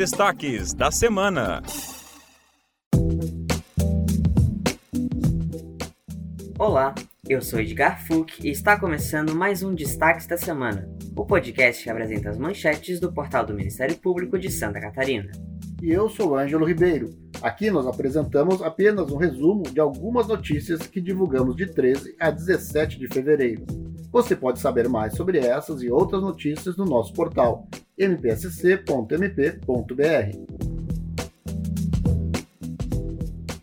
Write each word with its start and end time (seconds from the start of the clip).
destaques 0.00 0.72
da 0.72 0.90
semana. 0.90 1.62
Olá, 6.58 6.94
eu 7.28 7.42
sou 7.42 7.60
Edgar 7.60 8.02
Fuch 8.06 8.40
e 8.42 8.48
está 8.48 8.80
começando 8.80 9.34
mais 9.34 9.62
um 9.62 9.74
Destaques 9.74 10.26
da 10.26 10.38
Semana, 10.38 10.88
o 11.14 11.26
podcast 11.26 11.84
que 11.84 11.90
apresenta 11.90 12.30
as 12.30 12.38
manchetes 12.38 12.98
do 12.98 13.12
portal 13.12 13.44
do 13.44 13.52
Ministério 13.52 13.94
Público 13.98 14.38
de 14.38 14.50
Santa 14.50 14.80
Catarina. 14.80 15.30
E 15.82 15.90
eu 15.90 16.08
sou 16.08 16.34
Ângelo 16.34 16.64
Ribeiro. 16.64 17.10
Aqui 17.42 17.70
nós 17.70 17.86
apresentamos 17.86 18.62
apenas 18.62 19.12
um 19.12 19.18
resumo 19.18 19.64
de 19.64 19.80
algumas 19.80 20.26
notícias 20.26 20.86
que 20.86 21.02
divulgamos 21.02 21.54
de 21.54 21.66
13 21.66 22.16
a 22.18 22.30
17 22.30 22.98
de 22.98 23.06
fevereiro. 23.06 23.66
Você 24.12 24.34
pode 24.34 24.58
saber 24.58 24.88
mais 24.88 25.14
sobre 25.14 25.38
essas 25.38 25.82
e 25.82 25.90
outras 25.90 26.20
notícias 26.20 26.76
no 26.76 26.84
nosso 26.84 27.12
portal 27.12 27.68
mpsc.mp.br. 27.96 29.10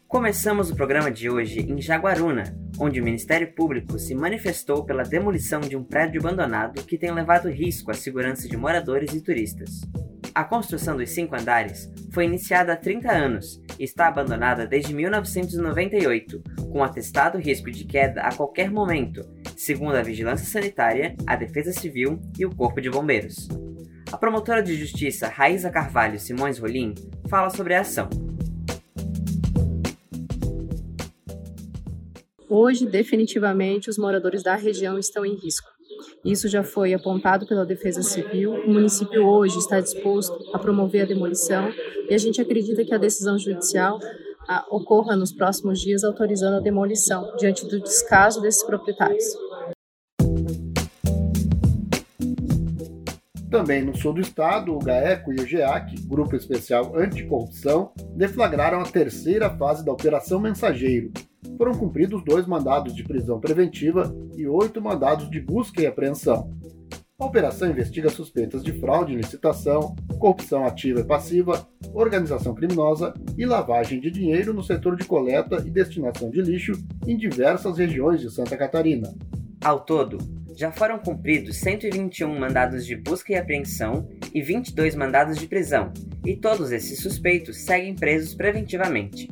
Começamos 0.07 0.71
o 0.71 0.75
programa 0.75 1.11
de 1.11 1.29
hoje 1.29 1.59
em 1.59 1.81
Jaguaruna, 1.81 2.57
onde 2.79 3.01
o 3.01 3.03
Ministério 3.03 3.53
Público 3.53 3.99
se 3.99 4.15
manifestou 4.15 4.85
pela 4.85 5.03
demolição 5.03 5.59
de 5.59 5.75
um 5.75 5.83
prédio 5.83 6.21
abandonado 6.21 6.81
que 6.85 6.97
tem 6.97 7.11
levado 7.11 7.49
risco 7.49 7.91
à 7.91 7.93
segurança 7.93 8.47
de 8.47 8.55
moradores 8.55 9.13
e 9.13 9.19
turistas. 9.19 9.81
A 10.33 10.45
construção 10.45 10.95
dos 10.95 11.09
cinco 11.09 11.35
andares 11.35 11.91
foi 12.13 12.23
iniciada 12.23 12.71
há 12.71 12.77
30 12.77 13.11
anos 13.11 13.61
e 13.77 13.83
está 13.83 14.07
abandonada 14.07 14.65
desde 14.65 14.93
1998, 14.93 16.41
com 16.71 16.83
atestado 16.83 17.37
risco 17.37 17.69
de 17.69 17.83
queda 17.83 18.21
a 18.21 18.33
qualquer 18.33 18.71
momento, 18.71 19.27
segundo 19.57 19.95
a 19.95 20.03
Vigilância 20.03 20.45
Sanitária, 20.45 21.15
a 21.25 21.35
Defesa 21.35 21.73
Civil 21.73 22.19
e 22.37 22.45
o 22.45 22.55
Corpo 22.55 22.79
de 22.79 22.91
Bombeiros. 22.91 23.47
A 24.11 24.15
promotora 24.15 24.61
de 24.61 24.75
justiça 24.75 25.27
Raíza 25.27 25.71
Carvalho 25.71 26.19
Simões 26.19 26.59
Rolim 26.59 26.93
fala 27.27 27.49
sobre 27.49 27.73
a 27.73 27.81
ação. 27.81 28.07
Hoje, 32.47 32.85
definitivamente, 32.85 33.89
os 33.89 33.97
moradores 33.97 34.43
da 34.43 34.55
região 34.55 34.97
estão 34.97 35.25
em 35.25 35.35
risco. 35.35 35.67
Isso 36.23 36.47
já 36.47 36.63
foi 36.63 36.93
apontado 36.93 37.47
pela 37.47 37.65
Defesa 37.65 38.03
Civil. 38.03 38.53
O 38.53 38.71
município 38.71 39.25
hoje 39.25 39.57
está 39.57 39.81
disposto 39.81 40.37
a 40.53 40.59
promover 40.59 41.01
a 41.01 41.05
demolição 41.05 41.73
e 42.09 42.13
a 42.13 42.17
gente 42.17 42.39
acredita 42.39 42.85
que 42.85 42.93
a 42.93 42.97
decisão 42.97 43.37
judicial 43.37 43.99
a, 44.47 44.65
ocorra 44.69 45.15
nos 45.15 45.33
próximos 45.33 45.79
dias, 45.79 46.03
autorizando 46.03 46.57
a 46.57 46.61
demolição 46.61 47.35
diante 47.37 47.67
do 47.67 47.81
descaso 47.81 48.41
desses 48.41 48.63
proprietários. 48.63 49.46
Também 53.49 53.83
no 53.83 53.95
sul 53.95 54.13
do 54.13 54.21
estado, 54.21 54.73
o 54.73 54.79
GAECO 54.79 55.31
e 55.31 55.35
o 55.37 55.47
GEAC, 55.47 55.95
Grupo 56.05 56.35
Especial 56.35 56.97
Anticorrupção, 56.97 57.91
deflagraram 58.15 58.81
a 58.81 58.83
terceira 58.83 59.49
fase 59.49 59.85
da 59.85 59.91
Operação 59.91 60.39
Mensageiro, 60.39 61.11
foram 61.57 61.73
cumpridos 61.73 62.23
dois 62.23 62.45
mandados 62.45 62.93
de 62.93 63.03
prisão 63.03 63.39
preventiva 63.39 64.13
e 64.35 64.47
oito 64.47 64.81
mandados 64.81 65.29
de 65.29 65.39
busca 65.39 65.81
e 65.81 65.87
apreensão. 65.87 66.51
A 67.19 67.25
operação 67.25 67.71
investiga 67.71 68.09
suspeitas 68.09 68.63
de 68.63 68.73
fraude 68.73 69.13
em 69.13 69.17
licitação, 69.17 69.95
corrupção 70.19 70.65
ativa 70.65 70.99
e 70.99 71.03
passiva, 71.03 71.67
organização 71.93 72.53
criminosa 72.53 73.11
e 73.35 73.43
lavagem 73.43 73.99
de 73.99 74.11
dinheiro 74.11 74.53
no 74.53 74.61
setor 74.61 74.95
de 74.95 75.03
coleta 75.03 75.63
e 75.65 75.71
destinação 75.71 76.29
de 76.29 76.41
lixo 76.41 76.73
em 77.07 77.17
diversas 77.17 77.79
regiões 77.79 78.21
de 78.21 78.29
Santa 78.29 78.55
Catarina. 78.55 79.11
Ao 79.63 79.79
todo, 79.79 80.19
já 80.57 80.71
foram 80.71 80.97
cumpridos 80.97 81.57
121 81.57 82.39
mandados 82.39 82.83
de 82.83 82.95
busca 82.95 83.31
e 83.31 83.35
apreensão 83.35 84.09
e 84.33 84.41
22 84.41 84.95
mandados 84.95 85.37
de 85.37 85.45
prisão, 85.45 85.93
e 86.25 86.35
todos 86.35 86.71
esses 86.71 86.99
suspeitos 86.99 87.57
seguem 87.63 87.93
presos 87.93 88.33
preventivamente. 88.33 89.29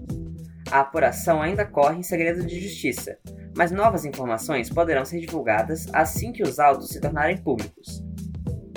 A 0.70 0.82
apuração 0.82 1.42
ainda 1.42 1.66
corre 1.66 1.98
em 1.98 2.04
segredo 2.04 2.46
de 2.46 2.60
justiça, 2.60 3.18
mas 3.58 3.72
novas 3.72 4.06
informações 4.06 4.70
poderão 4.70 5.04
ser 5.04 5.20
divulgadas 5.20 5.88
assim 5.92 6.32
que 6.32 6.44
os 6.44 6.60
autos 6.60 6.90
se 6.90 7.02
tornarem 7.02 7.38
públicos. 7.38 8.04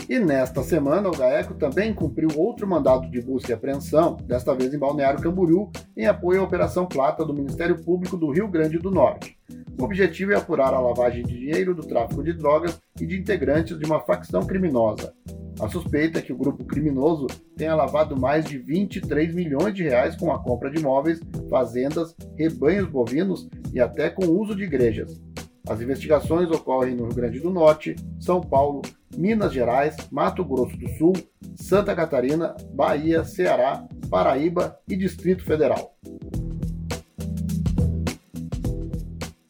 E 0.09 0.19
nesta 0.19 0.63
semana, 0.63 1.07
o 1.07 1.13
GAECO 1.13 1.53
também 1.53 1.93
cumpriu 1.93 2.31
outro 2.35 2.67
mandado 2.67 3.11
de 3.11 3.21
busca 3.21 3.53
e 3.53 3.55
apreensão, 3.55 4.17
desta 4.25 4.55
vez 4.55 4.73
em 4.73 4.79
Balneário 4.79 5.21
Camboriú, 5.21 5.71
em 5.95 6.07
apoio 6.07 6.41
à 6.41 6.45
Operação 6.45 6.87
Plata 6.87 7.27
do 7.27 7.35
Ministério 7.35 7.85
Público 7.85 8.17
do 8.17 8.31
Rio 8.31 8.49
Grande 8.49 8.79
do 8.79 8.91
Norte. 8.91 9.37
O 9.79 9.85
objetivo 9.85 10.33
é 10.33 10.37
apurar 10.37 10.75
a 10.75 10.81
lavagem 10.81 11.25
de 11.25 11.39
dinheiro 11.39 11.73
do 11.73 11.87
tráfico 11.87 12.23
de 12.23 12.33
drogas 12.33 12.81
e 13.01 13.07
de 13.07 13.17
integrantes 13.17 13.79
de 13.79 13.87
uma 13.87 14.01
facção 14.01 14.45
criminosa. 14.45 15.15
A 15.61 15.69
suspeita 15.69 16.19
é 16.19 16.23
que 16.23 16.33
o 16.33 16.37
grupo 16.37 16.65
criminoso 16.65 17.27
tenha 17.57 17.77
lavado 17.77 18.19
mais 18.19 18.45
de 18.45 18.59
23 18.59 19.33
milhões 19.33 19.75
de 19.75 19.85
reais 19.85 20.17
com 20.17 20.33
a 20.33 20.43
compra 20.43 20.69
de 20.71 20.81
imóveis, 20.81 21.21
fazendas, 21.49 22.17
rebanhos 22.37 22.89
bovinos 22.89 23.49
e 23.73 23.81
até 23.81 24.11
com 24.11 24.25
o 24.25 24.41
uso 24.41 24.55
de 24.55 24.65
igrejas. 24.65 25.23
As 25.69 25.81
investigações 25.81 26.51
ocorrem 26.51 26.97
no 26.97 27.05
Rio 27.05 27.15
Grande 27.15 27.41
do 27.41 27.51
Norte, 27.51 27.95
São 28.19 28.41
Paulo, 28.41 28.83
Minas 29.17 29.53
Gerais, 29.53 29.97
Mato 30.11 30.45
Grosso 30.45 30.77
do 30.77 30.89
Sul, 30.97 31.13
Santa 31.55 31.95
Catarina, 31.95 32.57
Bahia, 32.73 33.23
Ceará, 33.23 33.87
Paraíba 34.11 34.77
e 34.89 34.97
Distrito 34.97 35.45
Federal. 35.45 35.95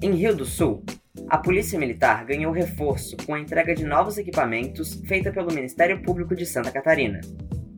Em 0.09 0.15
Rio 0.15 0.35
do 0.35 0.47
Sul, 0.47 0.83
a 1.29 1.37
Polícia 1.37 1.79
Militar 1.79 2.25
ganhou 2.25 2.51
reforço 2.51 3.15
com 3.27 3.35
a 3.35 3.41
entrega 3.41 3.75
de 3.75 3.85
novos 3.85 4.17
equipamentos 4.17 4.95
feita 5.07 5.31
pelo 5.31 5.53
Ministério 5.53 6.03
Público 6.03 6.35
de 6.35 6.47
Santa 6.47 6.73
Catarina. 6.73 7.21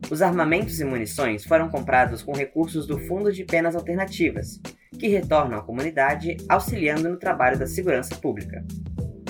Os 0.09 0.21
armamentos 0.21 0.79
e 0.79 0.85
munições 0.85 1.43
foram 1.43 1.67
comprados 1.67 2.23
com 2.23 2.31
recursos 2.31 2.87
do 2.87 2.97
Fundo 2.97 3.33
de 3.33 3.43
Penas 3.43 3.75
Alternativas, 3.75 4.61
que 4.97 5.09
retornam 5.09 5.59
à 5.59 5.61
comunidade 5.61 6.37
auxiliando 6.47 7.09
no 7.09 7.19
trabalho 7.19 7.59
da 7.59 7.67
segurança 7.67 8.15
pública. 8.15 8.63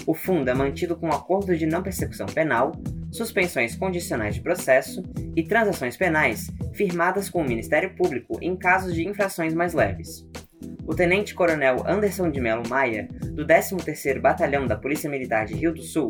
O 0.05 0.13
fundo 0.13 0.51
é 0.51 0.53
mantido 0.53 0.95
com 0.95 1.07
acordo 1.07 1.57
de 1.57 1.65
não 1.65 1.81
persecução 1.81 2.27
penal, 2.27 2.71
suspensões 3.11 3.75
condicionais 3.75 4.35
de 4.35 4.41
processo 4.41 5.01
e 5.35 5.41
transações 5.41 5.97
penais 5.97 6.51
firmadas 6.71 7.31
com 7.31 7.41
o 7.41 7.47
Ministério 7.47 7.95
Público 7.95 8.37
em 8.43 8.55
casos 8.55 8.93
de 8.93 9.07
infrações 9.07 9.55
mais 9.55 9.73
leves 9.73 10.29
o 10.91 10.93
tenente-coronel 10.93 11.77
Anderson 11.87 12.29
de 12.29 12.41
Melo 12.41 12.67
Maia, 12.67 13.07
do 13.33 13.47
13º 13.47 14.19
Batalhão 14.19 14.67
da 14.67 14.75
Polícia 14.75 15.09
Militar 15.09 15.45
de 15.45 15.53
Rio 15.53 15.73
do 15.73 15.81
Sul, 15.81 16.09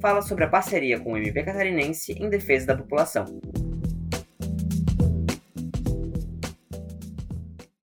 fala 0.00 0.22
sobre 0.22 0.44
a 0.44 0.48
parceria 0.48 0.98
com 0.98 1.12
o 1.12 1.16
MP 1.18 1.42
catarinense 1.42 2.12
em 2.12 2.30
defesa 2.30 2.68
da 2.68 2.76
população. 2.78 3.26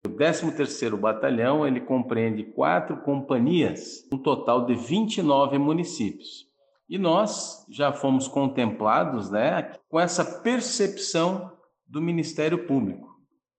O 0.05 0.09
13º 0.09 0.97
Batalhão 0.97 1.65
ele 1.65 1.81
compreende 1.81 2.43
quatro 2.43 2.97
companhias, 3.03 4.05
um 4.13 4.19
total 4.19 4.67
de 4.67 4.75
29 4.75 5.59
municípios. 5.59 6.49
E 6.89 6.99
nós 6.99 7.65
já 7.71 7.93
fomos 7.93 8.27
contemplados 8.27 9.31
né, 9.31 9.75
com 9.89 10.01
essa 10.01 10.25
percepção 10.41 11.53
do 11.87 12.03
Ministério 12.03 12.67
Público 12.67 13.12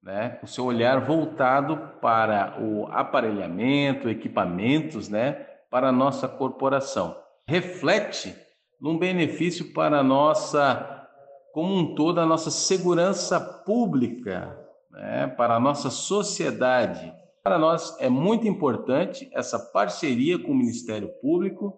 né, 0.04 0.38
o 0.44 0.48
seu 0.48 0.66
olhar 0.66 1.00
voltado 1.00 1.78
para 2.02 2.62
o 2.62 2.88
aparelhamento, 2.88 4.10
equipamentos, 4.10 5.08
né, 5.08 5.48
para 5.72 5.90
a 5.90 5.94
nossa 5.94 6.28
corporação. 6.28 7.16
Reflete 7.48 8.36
num 8.80 8.98
benefício 8.98 9.74
para 9.74 10.00
a 10.00 10.04
nossa, 10.04 11.08
como 11.54 11.74
um 11.74 11.96
todo, 11.96 12.20
a 12.20 12.26
nossa 12.26 12.52
segurança 12.52 13.40
pública, 13.40 14.60
né, 14.92 15.28
para 15.38 15.56
a 15.56 15.60
nossa 15.60 15.90
sociedade. 15.90 17.14
Para 17.42 17.58
nós 17.58 17.98
é 18.00 18.10
muito 18.10 18.46
importante 18.46 19.30
essa 19.34 19.58
parceria 19.58 20.38
com 20.38 20.52
o 20.52 20.56
Ministério 20.56 21.10
Público, 21.22 21.78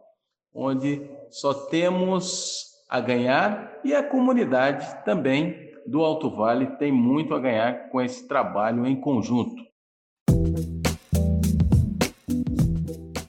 onde 0.54 1.08
só 1.30 1.54
temos 1.54 2.74
a 2.90 3.00
ganhar 3.00 3.80
e 3.84 3.94
a 3.94 4.04
comunidade 4.04 5.04
também 5.04 5.75
do 5.86 6.04
Alto 6.04 6.30
Vale 6.30 6.68
tem 6.78 6.92
muito 6.92 7.34
a 7.34 7.40
ganhar 7.40 7.90
com 7.90 8.02
esse 8.02 8.28
trabalho 8.28 8.86
em 8.86 8.96
conjunto. 8.96 9.64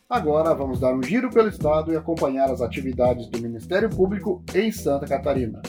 Agora 0.08 0.54
vamos 0.54 0.80
dar 0.80 0.94
um 0.94 1.02
giro 1.02 1.28
pelo 1.30 1.48
estado 1.48 1.92
e 1.92 1.96
acompanhar 1.96 2.50
as 2.50 2.62
atividades 2.62 3.28
do 3.28 3.40
Ministério 3.40 3.90
Público 3.90 4.42
em 4.54 4.72
Santa 4.72 5.06
Catarina. 5.06 5.60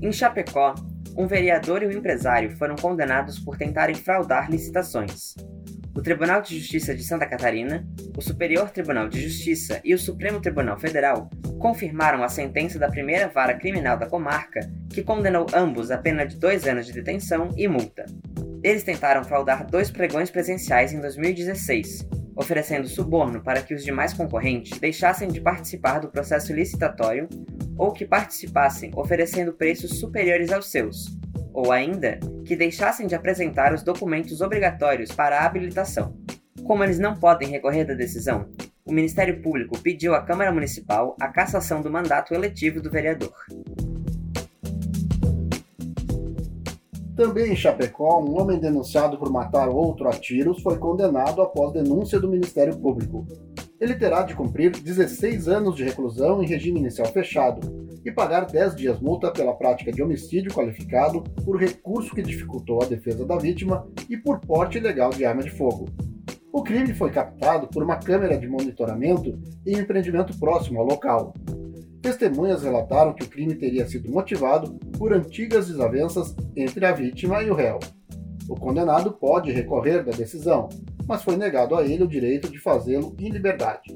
Em 0.00 0.12
Chapecó, 0.12 0.74
um 1.16 1.26
vereador 1.26 1.82
e 1.82 1.86
um 1.86 1.92
empresário 1.92 2.56
foram 2.56 2.76
condenados 2.76 3.38
por 3.38 3.56
tentarem 3.56 3.94
fraudar 3.94 4.50
licitações. 4.50 5.34
O 5.96 6.02
Tribunal 6.02 6.42
de 6.42 6.58
Justiça 6.58 6.92
de 6.92 7.04
Santa 7.04 7.24
Catarina, 7.24 7.86
o 8.16 8.20
Superior 8.20 8.70
Tribunal 8.70 9.08
de 9.08 9.20
Justiça 9.20 9.80
e 9.84 9.94
o 9.94 9.98
Supremo 9.98 10.40
Tribunal 10.40 10.78
Federal 10.78 11.30
confirmaram 11.60 12.24
a 12.24 12.28
sentença 12.28 12.80
da 12.80 12.90
primeira 12.90 13.28
vara 13.28 13.54
criminal 13.54 13.96
da 13.96 14.06
comarca, 14.06 14.68
que 14.90 15.04
condenou 15.04 15.46
ambos 15.54 15.92
a 15.92 15.98
pena 15.98 16.26
de 16.26 16.36
dois 16.36 16.66
anos 16.66 16.86
de 16.86 16.92
detenção 16.92 17.50
e 17.56 17.68
multa. 17.68 18.06
Eles 18.62 18.82
tentaram 18.82 19.22
fraudar 19.22 19.66
dois 19.66 19.90
pregões 19.90 20.30
presenciais 20.30 20.92
em 20.92 21.00
2016, 21.00 22.08
oferecendo 22.34 22.88
suborno 22.88 23.40
para 23.40 23.62
que 23.62 23.72
os 23.72 23.84
demais 23.84 24.12
concorrentes 24.12 24.78
deixassem 24.80 25.28
de 25.28 25.40
participar 25.40 26.00
do 26.00 26.08
processo 26.08 26.52
licitatório 26.52 27.28
ou 27.76 27.92
que 27.92 28.06
participassem 28.06 28.90
oferecendo 28.96 29.52
preços 29.52 29.98
superiores 29.98 30.52
aos 30.52 30.70
seus. 30.70 31.16
ou 31.54 31.70
ainda 31.70 32.18
que 32.44 32.56
deixassem 32.56 33.06
de 33.06 33.14
apresentar 33.14 33.72
os 33.72 33.84
documentos 33.84 34.40
obrigatórios 34.40 35.12
para 35.12 35.38
a 35.38 35.46
habilitação. 35.46 36.16
Como 36.64 36.82
eles 36.82 36.98
não 36.98 37.14
podem 37.14 37.48
recorrer 37.48 37.84
da 37.84 37.94
decisão, 37.94 38.48
o 38.84 38.92
Ministério 38.92 39.40
Público 39.40 39.78
pediu 39.78 40.14
à 40.14 40.20
Câmara 40.20 40.50
Municipal 40.50 41.16
a 41.20 41.28
cassação 41.28 41.80
do 41.80 41.90
mandato 41.90 42.34
eletivo 42.34 42.80
do 42.80 42.90
vereador. 42.90 43.32
Também 47.16 47.52
em 47.52 47.56
Chapecó, 47.56 48.20
um 48.20 48.40
homem 48.40 48.58
denunciado 48.58 49.16
por 49.16 49.30
matar 49.30 49.68
outro 49.68 50.08
a 50.08 50.10
tiros 50.10 50.60
foi 50.60 50.76
condenado 50.78 51.40
após 51.40 51.72
denúncia 51.72 52.18
do 52.18 52.28
Ministério 52.28 52.76
Público. 52.76 53.24
Ele 53.80 53.94
terá 53.94 54.22
de 54.22 54.34
cumprir 54.34 54.70
16 54.70 55.48
anos 55.48 55.74
de 55.74 55.84
reclusão 55.84 56.42
em 56.42 56.46
regime 56.46 56.78
inicial 56.78 57.08
fechado 57.08 57.84
e 58.04 58.12
pagar 58.12 58.46
10 58.46 58.76
dias 58.76 59.00
multa 59.00 59.32
pela 59.32 59.54
prática 59.54 59.90
de 59.90 60.02
homicídio 60.02 60.52
qualificado 60.52 61.22
por 61.44 61.56
recurso 61.56 62.14
que 62.14 62.22
dificultou 62.22 62.82
a 62.82 62.86
defesa 62.86 63.24
da 63.24 63.36
vítima 63.36 63.86
e 64.08 64.16
por 64.16 64.38
porte 64.40 64.78
ilegal 64.78 65.10
de 65.10 65.24
arma 65.24 65.42
de 65.42 65.50
fogo. 65.50 65.88
O 66.52 66.62
crime 66.62 66.94
foi 66.94 67.10
captado 67.10 67.66
por 67.66 67.82
uma 67.82 67.96
câmera 67.96 68.38
de 68.38 68.46
monitoramento 68.46 69.36
em 69.66 69.78
empreendimento 69.78 70.38
próximo 70.38 70.78
ao 70.78 70.86
local. 70.86 71.34
Testemunhas 72.00 72.62
relataram 72.62 73.12
que 73.12 73.24
o 73.24 73.28
crime 73.28 73.56
teria 73.56 73.88
sido 73.88 74.10
motivado 74.10 74.74
por 74.96 75.12
antigas 75.12 75.66
desavenças 75.66 76.36
entre 76.54 76.84
a 76.86 76.92
vítima 76.92 77.42
e 77.42 77.50
o 77.50 77.54
réu. 77.54 77.80
O 78.48 78.54
condenado 78.54 79.12
pode 79.12 79.50
recorrer 79.50 80.04
da 80.04 80.12
decisão, 80.12 80.68
mas 81.06 81.22
foi 81.22 81.36
negado 81.36 81.74
a 81.74 81.84
ele 81.84 82.02
o 82.02 82.08
direito 82.08 82.50
de 82.50 82.58
fazê-lo 82.58 83.14
em 83.18 83.28
liberdade. 83.28 83.94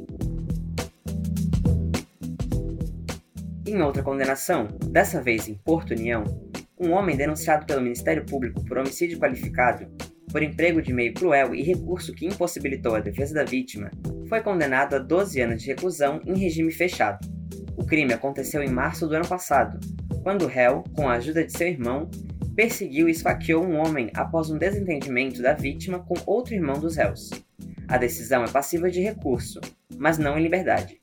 Em 3.66 3.82
outra 3.82 4.02
condenação, 4.02 4.68
dessa 4.90 5.20
vez 5.20 5.48
em 5.48 5.54
Porto 5.54 5.90
União, 5.90 6.24
um 6.80 6.92
homem 6.92 7.16
denunciado 7.16 7.66
pelo 7.66 7.82
Ministério 7.82 8.24
Público 8.24 8.64
por 8.64 8.78
homicídio 8.78 9.18
qualificado 9.18 9.86
por 10.30 10.42
emprego 10.42 10.80
de 10.80 10.92
meio 10.92 11.14
cruel 11.14 11.54
e 11.54 11.62
recurso 11.62 12.12
que 12.12 12.26
impossibilitou 12.26 12.94
a 12.94 13.00
defesa 13.00 13.34
da 13.34 13.44
vítima, 13.44 13.90
foi 14.28 14.40
condenado 14.42 14.94
a 14.94 14.98
12 14.98 15.40
anos 15.40 15.62
de 15.62 15.68
reclusão 15.68 16.20
em 16.26 16.38
regime 16.38 16.70
fechado. 16.70 17.26
O 17.76 17.84
crime 17.84 18.12
aconteceu 18.12 18.62
em 18.62 18.68
março 18.68 19.06
do 19.06 19.14
ano 19.14 19.26
passado, 19.26 19.78
quando 20.22 20.42
o 20.42 20.48
réu, 20.48 20.84
com 20.94 21.08
a 21.08 21.14
ajuda 21.14 21.44
de 21.44 21.52
seu 21.52 21.68
irmão, 21.68 22.10
perseguiu 22.58 23.08
e 23.08 23.12
esfaqueou 23.12 23.64
um 23.64 23.78
homem 23.78 24.10
após 24.14 24.50
um 24.50 24.58
desentendimento 24.58 25.40
da 25.40 25.52
vítima 25.52 26.00
com 26.00 26.16
outro 26.26 26.54
irmão 26.54 26.80
dos 26.80 26.96
réus. 26.96 27.30
A 27.86 27.96
decisão 27.96 28.42
é 28.42 28.50
passiva 28.50 28.90
de 28.90 29.00
recurso, 29.00 29.60
mas 29.96 30.18
não 30.18 30.36
em 30.36 30.42
liberdade. 30.42 31.00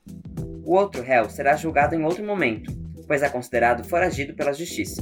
O 0.65 0.73
outro 0.73 1.01
réu 1.01 1.29
será 1.29 1.55
julgado 1.55 1.95
em 1.95 2.03
outro 2.03 2.25
momento, 2.25 2.73
pois 3.07 3.23
é 3.23 3.29
considerado 3.29 3.87
foragido 3.87 4.35
pela 4.35 4.51
justiça. 4.51 5.01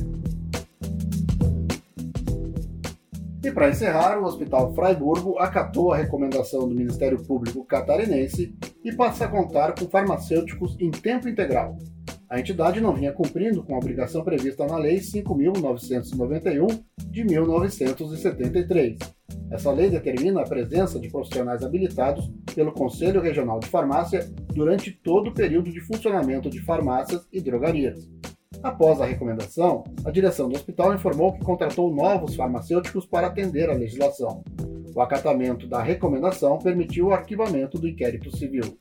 E 3.43 3.51
para 3.51 3.69
encerrar, 3.69 4.19
o 4.19 4.25
Hospital 4.25 4.75
Freiburgo 4.75 5.39
acatou 5.39 5.91
a 5.91 5.97
recomendação 5.97 6.69
do 6.69 6.75
Ministério 6.75 7.17
Público 7.25 7.65
catarinense 7.65 8.55
e 8.83 8.95
passa 8.95 9.25
a 9.25 9.27
contar 9.27 9.73
com 9.73 9.89
farmacêuticos 9.89 10.77
em 10.79 10.91
tempo 10.91 11.27
integral. 11.27 11.75
A 12.33 12.39
entidade 12.39 12.81
não 12.81 12.95
vinha 12.95 13.13
cumprindo 13.13 13.61
com 13.61 13.75
a 13.75 13.77
obrigação 13.77 14.23
prevista 14.23 14.65
na 14.65 14.75
Lei 14.75 14.97
5.991 14.97 16.83
de 17.11 17.23
1973. 17.23 18.97
Essa 19.51 19.71
lei 19.71 19.87
determina 19.87 20.41
a 20.41 20.43
presença 20.43 20.99
de 20.99 21.09
profissionais 21.09 21.61
habilitados 21.61 22.31
pelo 22.55 22.71
Conselho 22.71 23.21
Regional 23.21 23.59
de 23.59 23.67
Farmácia 23.67 24.27
durante 24.51 24.89
todo 24.89 25.29
o 25.29 25.33
período 25.35 25.71
de 25.71 25.79
funcionamento 25.81 26.49
de 26.49 26.59
farmácias 26.59 27.21
e 27.31 27.39
drogarias. 27.39 28.09
Após 28.63 28.99
a 28.99 29.05
recomendação, 29.05 29.83
a 30.03 30.09
direção 30.09 30.49
do 30.49 30.55
hospital 30.55 30.95
informou 30.95 31.33
que 31.33 31.45
contratou 31.45 31.93
novos 31.93 32.33
farmacêuticos 32.33 33.05
para 33.05 33.27
atender 33.27 33.69
à 33.69 33.73
legislação. 33.73 34.43
O 34.95 35.01
acatamento 35.01 35.67
da 35.67 35.83
recomendação 35.83 36.57
permitiu 36.57 37.09
o 37.09 37.13
arquivamento 37.13 37.77
do 37.77 37.87
inquérito 37.87 38.35
civil. 38.35 38.75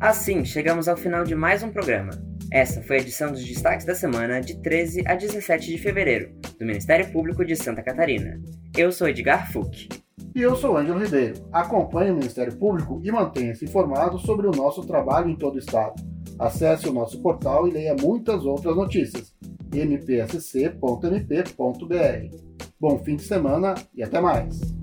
Assim, 0.00 0.44
chegamos 0.44 0.86
ao 0.86 0.96
final 0.96 1.24
de 1.24 1.34
mais 1.34 1.64
um 1.64 1.70
programa. 1.70 2.10
Essa 2.52 2.80
foi 2.80 2.98
a 2.98 3.00
edição 3.00 3.32
dos 3.32 3.44
destaques 3.44 3.84
da 3.84 3.96
semana 3.96 4.40
de 4.40 4.56
13 4.62 5.02
a 5.04 5.16
17 5.16 5.66
de 5.66 5.76
fevereiro, 5.76 6.30
do 6.56 6.64
Ministério 6.64 7.10
Público 7.10 7.44
de 7.44 7.56
Santa 7.56 7.82
Catarina. 7.82 8.40
Eu 8.76 8.92
sou 8.92 9.08
Edgar 9.08 9.50
Fuch. 9.52 9.88
E 10.36 10.40
eu 10.40 10.54
sou 10.54 10.76
Ângelo 10.76 11.00
Ribeiro. 11.00 11.44
Acompanhe 11.52 12.12
o 12.12 12.14
Ministério 12.14 12.56
Público 12.56 13.00
e 13.02 13.10
mantenha-se 13.10 13.64
informado 13.64 14.20
sobre 14.20 14.46
o 14.46 14.52
nosso 14.52 14.86
trabalho 14.86 15.30
em 15.30 15.36
todo 15.36 15.56
o 15.56 15.58
estado. 15.58 16.00
Acesse 16.38 16.88
o 16.88 16.92
nosso 16.92 17.20
portal 17.20 17.66
e 17.66 17.72
leia 17.72 17.96
muitas 18.00 18.44
outras 18.44 18.76
notícias. 18.76 19.34
mpsc.mp.br. 19.74 20.76
Bom 22.78 22.98
fim 23.00 23.16
de 23.16 23.24
semana 23.24 23.74
e 23.92 24.04
até 24.04 24.20
mais! 24.20 24.77